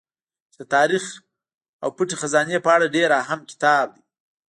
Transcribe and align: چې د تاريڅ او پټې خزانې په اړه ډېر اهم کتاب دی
چې 0.51 0.57
د 0.61 0.63
تاريڅ 0.73 1.05
او 1.83 1.89
پټې 1.97 2.15
خزانې 2.21 2.57
په 2.65 2.69
اړه 2.75 2.93
ډېر 2.95 3.09
اهم 3.21 3.39
کتاب 3.51 3.87
دی 3.95 4.01